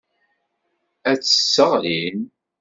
Ad 1.09 1.17
tt-sseɣlin. 1.19 2.19